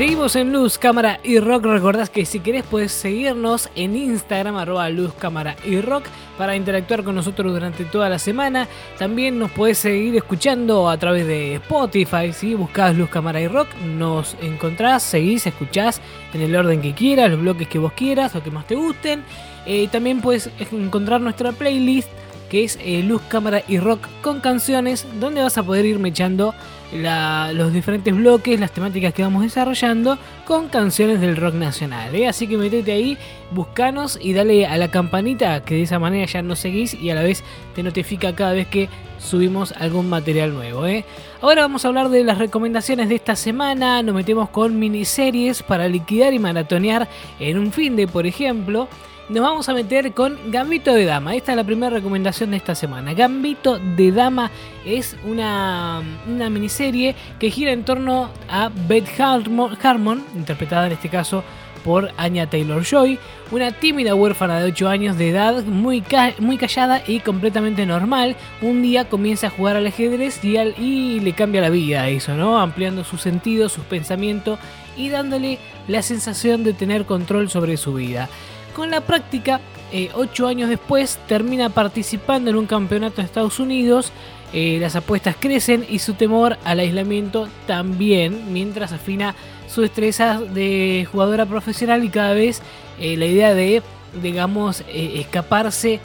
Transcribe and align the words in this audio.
Seguimos 0.00 0.34
en 0.34 0.50
Luz, 0.50 0.78
Cámara 0.78 1.20
y 1.22 1.40
Rock. 1.40 1.66
Recordás 1.66 2.08
que 2.08 2.24
si 2.24 2.40
querés 2.40 2.64
puedes 2.64 2.90
seguirnos 2.90 3.68
en 3.74 3.94
Instagram, 3.94 4.56
arroba 4.56 4.88
Luz, 4.88 5.12
Cámara 5.12 5.56
y 5.62 5.78
Rock, 5.82 6.04
para 6.38 6.56
interactuar 6.56 7.04
con 7.04 7.16
nosotros 7.16 7.52
durante 7.52 7.84
toda 7.84 8.08
la 8.08 8.18
semana. 8.18 8.66
También 8.98 9.38
nos 9.38 9.50
podés 9.50 9.76
seguir 9.76 10.16
escuchando 10.16 10.88
a 10.88 10.96
través 10.96 11.26
de 11.26 11.56
Spotify. 11.56 12.32
Si 12.32 12.54
buscás 12.54 12.96
Luz, 12.96 13.10
Cámara 13.10 13.42
y 13.42 13.48
Rock, 13.48 13.68
nos 13.94 14.38
encontrás, 14.40 15.02
seguís, 15.02 15.46
escuchás 15.46 16.00
en 16.32 16.40
el 16.40 16.56
orden 16.56 16.80
que 16.80 16.94
quieras, 16.94 17.30
los 17.30 17.42
bloques 17.42 17.68
que 17.68 17.78
vos 17.78 17.92
quieras, 17.92 18.34
lo 18.34 18.42
que 18.42 18.50
más 18.50 18.66
te 18.66 18.76
gusten. 18.76 19.22
Eh, 19.66 19.86
también 19.92 20.22
puedes 20.22 20.48
encontrar 20.72 21.20
nuestra 21.20 21.52
playlist 21.52 22.08
que 22.50 22.64
es 22.64 22.78
eh, 22.82 23.02
Luz, 23.02 23.22
Cámara 23.28 23.62
y 23.66 23.78
Rock 23.78 24.06
con 24.20 24.40
canciones, 24.40 25.06
donde 25.18 25.40
vas 25.40 25.56
a 25.56 25.62
poder 25.62 25.86
irme 25.86 26.10
echando 26.10 26.52
los 26.92 27.72
diferentes 27.72 28.14
bloques, 28.14 28.58
las 28.58 28.72
temáticas 28.72 29.14
que 29.14 29.22
vamos 29.22 29.42
desarrollando 29.42 30.18
con 30.44 30.68
canciones 30.68 31.20
del 31.20 31.36
rock 31.36 31.54
nacional. 31.54 32.14
¿eh? 32.14 32.26
Así 32.26 32.48
que 32.48 32.56
metete 32.56 32.90
ahí, 32.90 33.16
buscanos 33.52 34.18
y 34.20 34.32
dale 34.32 34.66
a 34.66 34.76
la 34.76 34.90
campanita 34.90 35.64
que 35.64 35.76
de 35.76 35.82
esa 35.82 36.00
manera 36.00 36.26
ya 36.26 36.42
nos 36.42 36.58
seguís 36.58 36.94
y 36.94 37.10
a 37.10 37.14
la 37.14 37.22
vez 37.22 37.44
te 37.76 37.84
notifica 37.84 38.34
cada 38.34 38.52
vez 38.52 38.66
que 38.66 38.88
subimos 39.18 39.72
algún 39.72 40.08
material 40.08 40.52
nuevo. 40.52 40.84
¿eh? 40.86 41.04
Ahora 41.40 41.62
vamos 41.62 41.84
a 41.84 41.88
hablar 41.88 42.08
de 42.08 42.24
las 42.24 42.38
recomendaciones 42.38 43.08
de 43.08 43.14
esta 43.14 43.36
semana. 43.36 44.02
Nos 44.02 44.14
metemos 44.14 44.48
con 44.50 44.78
miniseries 44.78 45.62
para 45.62 45.86
liquidar 45.86 46.34
y 46.34 46.40
maratonear 46.40 47.08
en 47.38 47.58
un 47.58 47.72
fin 47.72 47.94
de, 47.94 48.08
por 48.08 48.26
ejemplo 48.26 48.88
nos 49.30 49.42
vamos 49.42 49.68
a 49.68 49.74
meter 49.74 50.12
con 50.12 50.36
Gambito 50.50 50.92
de 50.92 51.04
Dama. 51.04 51.36
Esta 51.36 51.52
es 51.52 51.56
la 51.56 51.62
primera 51.62 51.94
recomendación 51.94 52.50
de 52.50 52.56
esta 52.56 52.74
semana. 52.74 53.14
Gambito 53.14 53.78
de 53.78 54.10
Dama 54.10 54.50
es 54.84 55.16
una, 55.24 56.02
miniserie 56.26 57.14
que 57.38 57.50
gira 57.50 57.70
en 57.70 57.84
torno 57.84 58.30
a 58.48 58.70
Beth 58.88 59.08
Harmon, 59.20 60.24
interpretada 60.34 60.86
en 60.86 60.92
este 60.92 61.08
caso 61.08 61.44
por 61.84 62.10
Anya 62.16 62.50
Taylor 62.50 62.82
Joy, 62.84 63.18
una 63.52 63.70
tímida 63.70 64.16
huérfana 64.16 64.58
de 64.58 64.70
8 64.72 64.88
años 64.88 65.16
de 65.16 65.30
edad, 65.30 65.62
muy, 65.62 66.02
muy 66.40 66.58
callada 66.58 67.00
y 67.06 67.20
completamente 67.20 67.86
normal. 67.86 68.34
Un 68.60 68.82
día 68.82 69.08
comienza 69.08 69.46
a 69.46 69.50
jugar 69.50 69.76
al 69.76 69.86
ajedrez 69.86 70.44
y 70.44 71.20
le 71.20 71.32
cambia 71.34 71.60
la 71.60 71.70
vida 71.70 72.08
eso, 72.08 72.34
¿no? 72.34 72.58
Ampliando 72.58 73.04
sus 73.04 73.22
sentidos, 73.22 73.72
sus 73.72 73.84
pensamientos 73.84 74.58
y 74.96 75.08
dándole 75.08 75.58
la 75.86 76.02
sensación 76.02 76.64
de 76.64 76.72
tener 76.72 77.06
control 77.06 77.48
sobre 77.48 77.76
su 77.76 77.94
vida. 77.94 78.28
Con 78.74 78.90
la 78.90 79.00
práctica, 79.00 79.60
eh, 79.92 80.10
ocho 80.14 80.46
años 80.46 80.68
después, 80.68 81.18
termina 81.26 81.70
participando 81.70 82.50
en 82.50 82.56
un 82.56 82.66
campeonato 82.66 83.16
de 83.16 83.22
Estados 83.22 83.58
Unidos. 83.58 84.12
Eh, 84.52 84.78
las 84.80 84.96
apuestas 84.96 85.36
crecen 85.38 85.84
y 85.88 85.98
su 86.00 86.14
temor 86.14 86.56
al 86.64 86.80
aislamiento 86.80 87.48
también, 87.66 88.52
mientras 88.52 88.92
afina 88.92 89.34
su 89.68 89.80
destreza 89.82 90.40
de 90.40 91.06
jugadora 91.10 91.46
profesional 91.46 92.04
y 92.04 92.08
cada 92.08 92.34
vez 92.34 92.60
eh, 93.00 93.16
la 93.16 93.26
idea 93.26 93.54
de, 93.54 93.82
digamos, 94.22 94.84
escaparse 94.92 96.00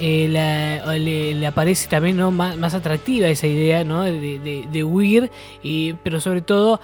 le, 0.00 1.46
aparece 1.46 1.88
también 1.88 2.18
más, 2.32 2.74
atractiva 2.74 3.26
esa 3.26 3.48
idea 3.48 3.82
¿no? 3.82 4.04
de, 4.04 4.84
huir, 4.84 5.28
y, 5.60 5.94
pero 6.04 6.20
sobre 6.20 6.40
todo 6.40 6.80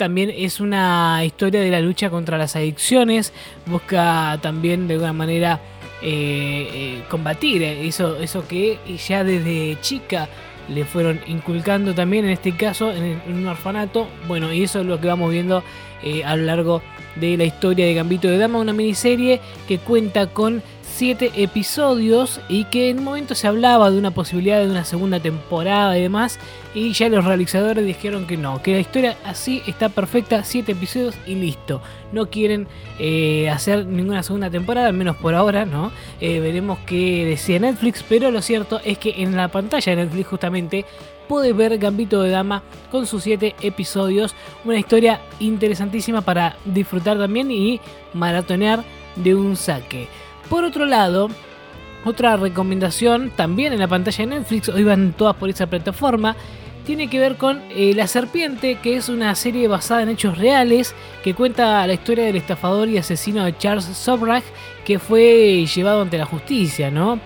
también 0.00 0.32
es 0.34 0.60
una 0.60 1.22
historia 1.26 1.60
de 1.60 1.70
la 1.70 1.82
lucha 1.82 2.08
contra 2.08 2.38
las 2.38 2.56
adicciones, 2.56 3.34
busca 3.66 4.38
también 4.40 4.88
de 4.88 4.94
alguna 4.94 5.12
manera 5.12 5.60
eh, 6.00 6.70
eh, 6.72 7.02
combatir 7.10 7.62
eso, 7.62 8.16
eso 8.16 8.48
que 8.48 8.78
ya 9.06 9.24
desde 9.24 9.78
chica 9.82 10.26
le 10.70 10.86
fueron 10.86 11.20
inculcando 11.26 11.94
también 11.94 12.24
en 12.24 12.30
este 12.30 12.56
caso 12.56 12.90
en, 12.90 13.20
un 13.28 13.46
orfanato. 13.46 14.08
Bueno, 14.26 14.50
y 14.54 14.62
eso 14.62 14.80
es 14.80 14.86
lo 14.86 14.98
que 14.98 15.08
vamos 15.08 15.30
viendo 15.30 15.62
eh, 16.02 16.24
a 16.24 16.34
lo 16.34 16.44
largo 16.44 16.82
de 17.16 17.36
la 17.36 17.44
historia 17.44 17.84
de 17.84 17.92
Gambito 17.92 18.26
de 18.26 18.38
Dama, 18.38 18.58
una 18.58 18.72
miniserie 18.72 19.38
que 19.68 19.76
cuenta 19.76 20.28
con 20.28 20.62
episodios 21.00 22.40
y 22.48 22.64
que 22.64 22.90
en 22.90 22.98
un 22.98 23.04
momento 23.04 23.34
se 23.34 23.46
hablaba 23.46 23.90
de 23.90 23.98
una 23.98 24.10
posibilidad 24.10 24.60
de 24.60 24.70
una 24.70 24.84
segunda 24.84 25.18
temporada 25.18 25.96
y 25.96 26.02
demás 26.02 26.38
y 26.74 26.92
ya 26.92 27.08
los 27.08 27.24
realizadores 27.24 27.84
dijeron 27.84 28.26
que 28.26 28.36
no, 28.36 28.62
que 28.62 28.74
la 28.74 28.80
historia 28.80 29.16
así 29.24 29.62
está 29.66 29.88
perfecta, 29.88 30.44
7 30.44 30.72
episodios 30.72 31.16
y 31.26 31.34
listo. 31.34 31.80
No 32.12 32.28
quieren 32.28 32.68
eh, 32.98 33.48
hacer 33.50 33.86
ninguna 33.86 34.22
segunda 34.22 34.50
temporada, 34.50 34.88
al 34.88 34.94
menos 34.94 35.16
por 35.16 35.34
ahora, 35.34 35.64
¿no? 35.64 35.90
Eh, 36.20 36.38
veremos 36.40 36.78
qué 36.86 37.24
decía 37.24 37.58
Netflix, 37.58 38.04
pero 38.08 38.30
lo 38.30 38.42
cierto 38.42 38.80
es 38.84 38.98
que 38.98 39.22
en 39.22 39.36
la 39.36 39.48
pantalla 39.48 39.96
de 39.96 40.04
Netflix 40.04 40.28
justamente 40.28 40.84
puedes 41.28 41.56
ver 41.56 41.78
Gambito 41.78 42.22
de 42.22 42.30
Dama 42.30 42.62
con 42.90 43.06
sus 43.06 43.22
7 43.22 43.56
episodios, 43.62 44.34
una 44.64 44.78
historia 44.78 45.20
interesantísima 45.38 46.20
para 46.20 46.56
disfrutar 46.64 47.18
también 47.18 47.50
y 47.50 47.80
maratonear 48.12 48.84
de 49.16 49.34
un 49.34 49.56
saque. 49.56 50.08
Por 50.50 50.64
otro 50.64 50.84
lado, 50.84 51.30
otra 52.04 52.36
recomendación 52.36 53.30
también 53.30 53.72
en 53.72 53.78
la 53.78 53.88
pantalla 53.88 54.26
de 54.26 54.38
Netflix, 54.38 54.68
hoy 54.68 54.82
van 54.82 55.14
todas 55.16 55.36
por 55.36 55.48
esa 55.48 55.68
plataforma, 55.68 56.36
tiene 56.84 57.08
que 57.08 57.20
ver 57.20 57.36
con 57.36 57.62
eh, 57.70 57.92
La 57.94 58.08
Serpiente, 58.08 58.78
que 58.82 58.96
es 58.96 59.08
una 59.08 59.32
serie 59.36 59.68
basada 59.68 60.02
en 60.02 60.08
hechos 60.08 60.36
reales 60.36 60.94
que 61.22 61.34
cuenta 61.34 61.86
la 61.86 61.94
historia 61.94 62.24
del 62.24 62.34
estafador 62.34 62.88
y 62.88 62.98
asesino 62.98 63.44
de 63.44 63.56
Charles 63.56 63.84
Sobrach 63.84 64.42
que 64.84 64.98
fue 64.98 65.66
llevado 65.72 66.02
ante 66.02 66.18
la 66.18 66.26
justicia, 66.26 66.90
¿no? 66.90 67.20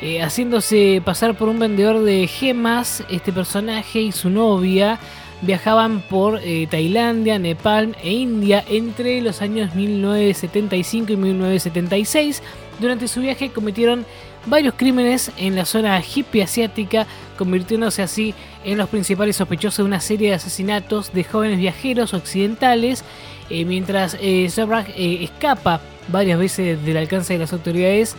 Eh, 0.00 0.22
haciéndose 0.22 1.02
pasar 1.04 1.36
por 1.36 1.50
un 1.50 1.58
vendedor 1.58 2.02
de 2.02 2.26
gemas, 2.26 3.04
este 3.10 3.30
personaje 3.30 4.00
y 4.00 4.12
su 4.12 4.30
novia 4.30 4.98
viajaban 5.42 6.00
por 6.00 6.40
eh, 6.42 6.66
Tailandia, 6.70 7.38
Nepal 7.38 7.96
e 8.02 8.12
India 8.12 8.64
entre 8.68 9.20
los 9.20 9.42
años 9.42 9.74
1975 9.74 11.12
y 11.12 11.16
1976 11.16 12.42
durante 12.80 13.08
su 13.08 13.20
viaje 13.20 13.50
cometieron 13.50 14.06
varios 14.46 14.74
crímenes 14.74 15.30
en 15.36 15.54
la 15.54 15.64
zona 15.64 16.00
hippie 16.02 16.42
asiática, 16.42 17.06
convirtiéndose 17.36 18.02
así 18.02 18.34
en 18.64 18.78
los 18.78 18.88
principales 18.88 19.36
sospechosos 19.36 19.78
de 19.78 19.84
una 19.84 20.00
serie 20.00 20.28
de 20.30 20.34
asesinatos 20.34 21.12
de 21.12 21.24
jóvenes 21.24 21.58
viajeros 21.58 22.14
occidentales, 22.14 23.04
eh, 23.50 23.64
mientras 23.64 24.14
eh, 24.14 24.48
eh, 24.48 25.18
escapa 25.22 25.80
varias 26.08 26.38
veces 26.38 26.82
del 26.84 26.96
alcance 26.96 27.34
de 27.34 27.38
las 27.38 27.52
autoridades. 27.52 28.16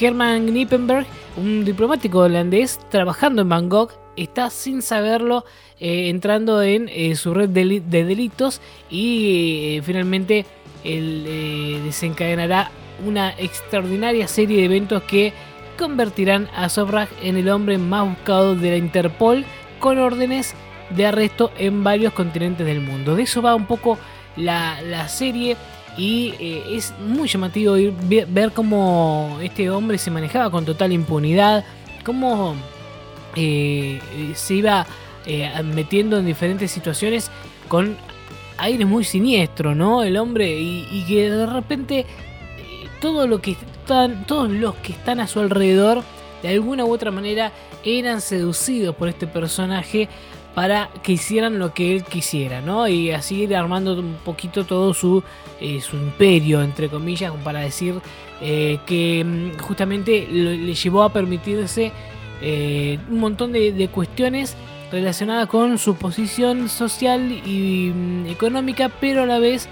Herman 0.00 0.46
Knippenberg, 0.46 1.06
un 1.36 1.64
diplomático 1.64 2.20
holandés 2.20 2.78
trabajando 2.90 3.42
en 3.42 3.48
Bangkok, 3.48 3.94
está 4.16 4.50
sin 4.50 4.82
saberlo 4.82 5.44
eh, 5.78 6.08
entrando 6.08 6.62
en 6.62 7.16
su 7.16 7.34
red 7.34 7.50
de, 7.50 7.80
delitos 7.90 8.60
y 8.90 9.80
finalmente 9.84 10.46
él, 10.84 11.82
desencadenará 11.84 12.70
una 13.04 13.30
extraordinaria 13.38 14.28
serie 14.28 14.58
de 14.58 14.64
eventos 14.64 15.02
que 15.02 15.32
convertirán 15.76 16.48
a 16.54 16.68
Sobrach 16.68 17.08
en 17.22 17.36
el 17.36 17.48
hombre 17.48 17.78
más 17.78 18.08
buscado 18.08 18.54
de 18.54 18.70
la 18.70 18.76
Interpol 18.76 19.44
con 19.78 19.98
órdenes 19.98 20.54
de 20.90 21.06
arresto 21.06 21.50
en 21.58 21.84
varios 21.84 22.12
continentes 22.12 22.66
del 22.66 22.80
mundo. 22.80 23.14
De 23.14 23.22
eso 23.22 23.42
va 23.42 23.54
un 23.54 23.66
poco 23.66 23.98
la, 24.36 25.08
serie 25.08 25.56
y 25.96 26.34
eh, 26.38 26.62
es 26.72 26.94
muy 26.98 27.28
llamativo 27.28 27.76
ver 28.28 28.52
cómo 28.52 29.38
este 29.42 29.70
hombre 29.70 29.98
se 29.98 30.10
manejaba 30.10 30.50
con 30.50 30.64
total 30.64 30.92
impunidad, 30.92 31.64
cómo 32.04 32.54
eh, 33.34 34.00
se 34.34 34.54
iba 34.54 34.86
eh, 35.26 35.50
metiendo 35.62 36.18
en 36.18 36.26
diferentes 36.26 36.70
situaciones 36.70 37.30
con 37.68 37.96
aire 38.58 38.84
muy 38.84 39.04
siniestro, 39.04 39.74
¿no? 39.74 40.02
El 40.02 40.16
hombre 40.16 40.58
y 40.58 41.04
que 41.06 41.30
de 41.30 41.46
repente 41.46 42.06
todo 43.00 43.26
lo 43.26 43.40
que 43.40 43.52
están, 43.52 44.26
todos 44.26 44.50
los 44.50 44.74
que 44.76 44.92
están 44.92 45.20
a 45.20 45.26
su 45.26 45.40
alrededor, 45.40 46.02
de 46.42 46.48
alguna 46.48 46.84
u 46.84 46.92
otra 46.92 47.10
manera, 47.10 47.52
eran 47.84 48.20
seducidos 48.20 48.94
por 48.96 49.08
este 49.08 49.26
personaje 49.26 50.08
para 50.56 50.88
que 51.02 51.12
hicieran 51.12 51.58
lo 51.58 51.74
que 51.74 51.94
él 51.94 52.02
quisiera, 52.02 52.62
¿no? 52.62 52.88
Y 52.88 53.10
así 53.10 53.42
ir 53.42 53.54
armando 53.54 53.92
un 54.00 54.16
poquito 54.24 54.64
todo 54.64 54.94
su, 54.94 55.22
eh, 55.60 55.82
su 55.82 55.96
imperio, 55.96 56.62
entre 56.62 56.88
comillas, 56.88 57.30
para 57.44 57.60
decir 57.60 57.96
eh, 58.40 58.78
que 58.86 59.22
mm, 59.22 59.58
justamente 59.58 60.26
le 60.26 60.74
llevó 60.74 61.02
a 61.02 61.12
permitirse 61.12 61.92
eh, 62.40 62.98
un 63.10 63.20
montón 63.20 63.52
de, 63.52 63.88
cuestiones 63.92 64.56
relacionadas 64.90 65.46
con 65.46 65.76
su 65.76 65.96
posición 65.96 66.70
social 66.70 67.30
y 67.30 67.92
mm, 67.94 68.26
económica, 68.28 68.90
pero 68.98 69.24
a 69.24 69.26
la 69.26 69.38
vez 69.38 69.68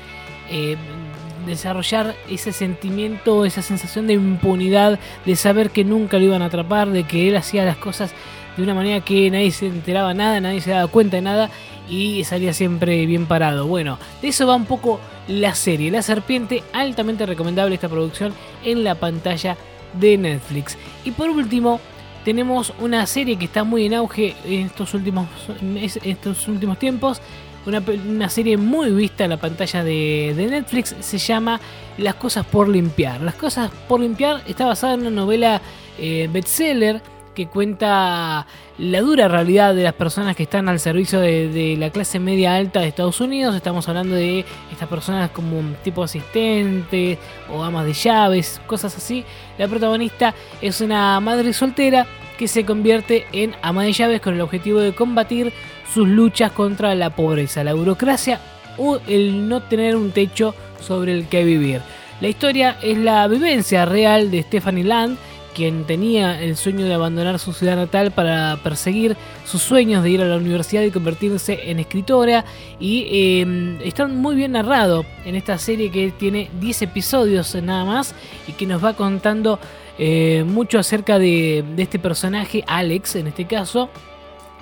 desarrollar 1.46 2.14
ese 2.28 2.52
sentimiento, 2.52 3.44
esa 3.44 3.62
sensación 3.62 4.06
de 4.06 4.14
impunidad, 4.14 4.98
de 5.24 5.36
saber 5.36 5.70
que 5.70 5.84
nunca 5.84 6.18
lo 6.18 6.24
iban 6.24 6.42
a 6.42 6.46
atrapar, 6.46 6.90
de 6.90 7.04
que 7.04 7.28
él 7.28 7.36
hacía 7.36 7.64
las 7.64 7.76
cosas 7.76 8.14
de 8.56 8.62
una 8.62 8.74
manera 8.74 9.00
que 9.00 9.30
nadie 9.30 9.50
se 9.50 9.66
enteraba 9.66 10.14
nada, 10.14 10.40
nadie 10.40 10.60
se 10.60 10.70
daba 10.70 10.86
cuenta 10.88 11.16
de 11.16 11.22
nada 11.22 11.50
y 11.88 12.24
salía 12.24 12.52
siempre 12.52 13.04
bien 13.06 13.26
parado. 13.26 13.66
Bueno, 13.66 13.98
de 14.22 14.28
eso 14.28 14.46
va 14.46 14.54
un 14.54 14.66
poco 14.66 15.00
la 15.28 15.54
serie. 15.54 15.90
La 15.90 16.02
serpiente, 16.02 16.62
altamente 16.72 17.26
recomendable 17.26 17.74
esta 17.74 17.88
producción 17.88 18.32
en 18.64 18.84
la 18.84 18.94
pantalla 18.94 19.56
de 19.98 20.16
Netflix. 20.16 20.76
Y 21.04 21.10
por 21.10 21.30
último, 21.30 21.80
tenemos 22.24 22.72
una 22.80 23.06
serie 23.06 23.36
que 23.36 23.44
está 23.46 23.64
muy 23.64 23.86
en 23.86 23.94
auge 23.94 24.34
en 24.44 24.66
estos 24.66 24.94
últimos, 24.94 25.26
en 25.60 25.76
estos 25.76 26.48
últimos 26.48 26.78
tiempos 26.78 27.20
una, 27.66 28.28
serie 28.28 28.56
muy 28.56 28.90
vista 28.90 29.24
en 29.24 29.30
la 29.30 29.36
pantalla 29.36 29.82
de, 29.84 30.34
Netflix, 30.36 30.94
se 31.00 31.18
llama 31.18 31.60
Las 31.98 32.14
cosas 32.14 32.44
por 32.46 32.68
limpiar. 32.68 33.20
Las 33.20 33.34
cosas 33.34 33.70
por 33.88 34.00
limpiar 34.00 34.42
está 34.46 34.66
basada 34.66 34.94
en 34.94 35.00
una 35.00 35.10
novela 35.10 35.60
eh, 35.98 36.28
bestseller 36.32 37.02
que 37.34 37.48
cuenta 37.48 38.46
la 38.78 39.00
dura 39.00 39.28
realidad 39.28 39.74
de 39.74 39.82
las 39.82 39.92
personas 39.92 40.36
que 40.36 40.44
están 40.44 40.68
al 40.68 40.80
servicio 40.80 41.20
de, 41.20 41.76
la 41.78 41.90
clase 41.90 42.18
media 42.18 42.54
alta 42.54 42.80
de 42.80 42.88
Estados 42.88 43.20
Unidos. 43.20 43.54
Estamos 43.54 43.88
hablando 43.88 44.14
de 44.14 44.44
estas 44.72 44.88
personas 44.88 45.30
como 45.30 45.58
un 45.58 45.76
tipo 45.82 46.02
asistente 46.02 47.18
o 47.52 47.62
amas 47.62 47.86
de 47.86 47.92
llaves, 47.92 48.60
cosas 48.66 48.96
así. 48.96 49.24
La 49.58 49.68
protagonista 49.68 50.34
es 50.62 50.80
una 50.80 51.20
madre 51.20 51.52
soltera 51.52 52.06
que 52.38 52.48
se 52.48 52.64
convierte 52.64 53.26
en 53.32 53.54
ama 53.62 53.84
de 53.84 53.92
llaves 53.92 54.20
con 54.20 54.34
el 54.34 54.40
objetivo 54.40 54.80
de 54.80 54.94
combatir 54.94 55.52
sus 55.92 56.08
luchas 56.08 56.52
contra 56.52 56.94
la 56.94 57.10
pobreza, 57.10 57.64
la 57.64 57.74
burocracia 57.74 58.40
o 58.78 58.98
el 59.06 59.48
no 59.48 59.62
tener 59.62 59.96
un 59.96 60.10
techo 60.10 60.54
sobre 60.80 61.12
el 61.12 61.26
que 61.26 61.44
vivir. 61.44 61.80
La 62.20 62.28
historia 62.28 62.76
es 62.82 62.98
la 62.98 63.26
vivencia 63.28 63.84
real 63.84 64.30
de 64.30 64.42
Stephanie 64.42 64.84
Land, 64.84 65.18
quien 65.54 65.84
tenía 65.84 66.40
el 66.42 66.56
sueño 66.56 66.84
de 66.84 66.94
abandonar 66.94 67.38
su 67.38 67.52
ciudad 67.52 67.76
natal 67.76 68.10
para 68.10 68.58
perseguir 68.62 69.16
sus 69.46 69.62
sueños 69.62 70.02
de 70.02 70.10
ir 70.10 70.20
a 70.20 70.26
la 70.26 70.36
universidad 70.36 70.82
y 70.82 70.90
convertirse 70.90 71.70
en 71.70 71.78
escritora. 71.78 72.44
Y 72.80 73.40
em, 73.40 73.78
está 73.82 74.06
muy 74.06 74.34
bien 74.34 74.52
narrado 74.52 75.04
en 75.24 75.36
esta 75.36 75.56
serie 75.58 75.90
que 75.90 76.10
tiene 76.10 76.50
10 76.60 76.82
episodios 76.82 77.54
nada 77.62 77.84
más 77.84 78.14
y 78.48 78.52
que 78.52 78.66
nos 78.66 78.84
va 78.84 78.94
contando 78.94 79.58
eh, 79.96 80.44
mucho 80.46 80.78
acerca 80.78 81.18
de, 81.18 81.64
este 81.76 81.98
personaje, 81.98 82.64
Alex 82.66 83.16
en 83.16 83.28
este 83.28 83.46
caso, 83.46 83.88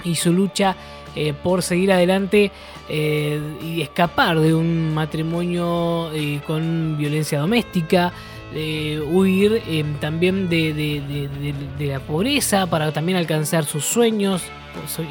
y 0.04 0.14
su 0.16 0.32
lucha 0.32 0.76
eh, 1.16 1.32
por 1.32 1.62
seguir 1.62 1.92
adelante 1.92 2.50
eh, 2.88 3.40
y 3.62 3.82
escapar 3.82 4.40
de 4.40 4.54
un 4.54 4.94
matrimonio 4.94 6.10
con 6.46 6.96
violencia 6.98 7.40
doméstica 7.40 8.12
huir 8.54 9.62
em, 9.66 9.94
también 9.94 10.50
de, 10.50 11.28
la 11.78 12.00
pobreza 12.00 12.66
para 12.66 12.92
también 12.92 13.16
alcanzar 13.16 13.64
sus 13.64 13.84
sueños 13.86 14.42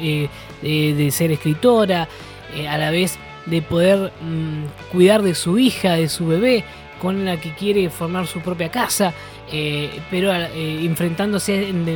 eh, 0.00 0.94
de, 0.96 1.10
ser 1.10 1.32
escritora, 1.32 2.08
eh, 2.54 2.68
a 2.68 2.78
la 2.78 2.90
vez 2.90 3.18
de 3.46 3.62
poder 3.62 4.12
mm, 4.22 4.92
cuidar 4.92 5.22
de 5.22 5.34
su 5.34 5.58
hija, 5.58 5.94
de 5.94 6.08
su 6.08 6.26
bebé, 6.26 6.64
con 7.00 7.24
la 7.24 7.36
que 7.36 7.52
quiere 7.54 7.90
formar 7.90 8.26
su 8.26 8.40
propia 8.40 8.70
casa, 8.70 9.12
eh, 9.50 9.90
pero 10.10 10.32
enfrentándose 10.32 11.68
en 11.68 11.88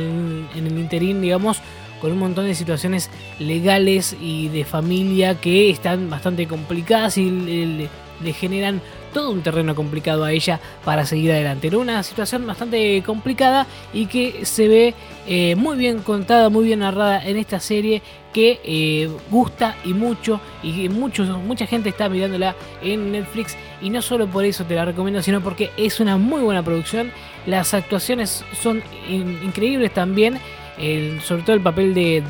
el 0.55 0.77
interín, 0.77 1.21
digamos, 1.21 1.61
con 2.01 2.11
un 2.11 2.19
montón 2.19 2.45
de 2.45 2.55
situaciones 2.55 3.09
legales 3.39 4.15
y 4.21 4.49
de 4.49 4.65
familia 4.65 5.35
que 5.35 5.69
están 5.69 6.09
bastante 6.09 6.47
complicadas 6.47 7.17
y 7.17 7.29
le, 7.29 8.33
generan 8.33 8.81
todo 9.13 9.31
un 9.31 9.41
terreno 9.41 9.75
complicado 9.75 10.23
a 10.23 10.31
ella 10.31 10.59
para 10.83 11.05
seguir 11.05 11.31
adelante. 11.31 11.75
Una 11.75 12.03
situación 12.03 12.45
bastante 12.45 13.01
complicada 13.03 13.65
y 13.93 14.07
que 14.07 14.45
se 14.45 14.67
ve 14.67 14.93
eh, 15.27 15.55
muy 15.55 15.77
bien 15.77 15.99
contada, 15.99 16.49
muy 16.49 16.65
bien 16.65 16.79
narrada 16.79 17.23
en 17.25 17.37
esta 17.37 17.59
serie 17.59 18.01
que 18.33 18.59
eh, 18.63 19.09
gusta 19.31 19.75
y 19.83 19.93
mucho 19.93 20.39
y 20.61 20.89
muchos, 20.89 21.27
mucha 21.43 21.65
gente 21.65 21.89
está 21.89 22.09
mirándola 22.09 22.55
en 22.83 23.11
Netflix 23.11 23.55
y 23.81 23.89
no 23.89 24.01
solo 24.01 24.27
por 24.27 24.45
eso 24.45 24.63
te 24.65 24.75
la 24.75 24.85
recomiendo, 24.85 25.21
sino 25.21 25.41
porque 25.41 25.71
es 25.77 25.99
una 25.99 26.17
muy 26.17 26.41
buena 26.41 26.63
producción. 26.63 27.11
Las 27.45 27.73
actuaciones 27.73 28.43
son 28.61 28.83
increíbles 29.09 29.93
también. 29.93 30.39
Sobre 31.23 31.41
todo 31.43 31.55
el 31.55 31.61
papel 31.61 31.93
de, 31.93 32.23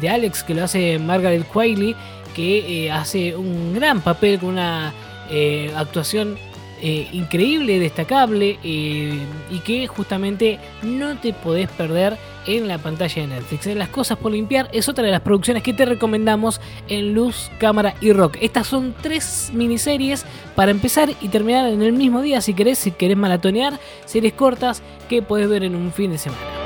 de, 0.00 0.08
Alex 0.08 0.42
que 0.42 0.54
lo 0.54 0.64
hace 0.64 0.98
Margaret 0.98 1.46
Qualley 1.46 1.96
que 2.36 2.84
eh, 2.84 2.90
hace 2.90 3.34
un 3.34 3.72
gran 3.72 4.02
papel 4.02 4.38
con 4.38 4.50
una 4.50 4.92
eh, 5.30 5.72
actuación 5.74 6.36
eh, 6.82 7.08
increíble, 7.12 7.78
destacable 7.78 8.58
y 8.62 9.58
que 9.64 9.86
justamente 9.86 10.58
no 10.82 11.16
te 11.16 11.32
podés 11.32 11.70
perder 11.70 12.18
en 12.46 12.68
la 12.68 12.76
pantalla 12.76 13.22
de 13.22 13.28
Netflix. 13.28 13.66
Las 13.74 13.88
cosas 13.88 14.18
por 14.18 14.32
limpiar 14.32 14.68
es 14.72 14.88
otra 14.90 15.04
de 15.04 15.10
las 15.10 15.22
producciones 15.22 15.62
que 15.62 15.72
te 15.72 15.86
recomendamos 15.86 16.60
en 16.88 17.14
Luz, 17.14 17.50
Cámara 17.58 17.94
y 18.02 18.12
Rock. 18.12 18.36
Estas 18.42 18.66
son 18.66 18.94
tres 19.00 19.50
miniseries 19.54 20.26
para 20.54 20.70
empezar 20.70 21.08
y 21.22 21.28
terminar 21.28 21.66
en 21.66 21.80
el 21.80 21.94
mismo 21.94 22.20
día 22.20 22.42
si 22.42 22.52
querés, 22.52 22.78
si 22.78 22.90
querés 22.90 23.16
maratonear, 23.16 23.80
series 24.04 24.34
cortas 24.34 24.82
que 25.08 25.22
puedes 25.22 25.48
ver 25.48 25.64
en 25.64 25.74
un 25.74 25.90
fin 25.90 26.10
de 26.10 26.18
semana. 26.18 26.65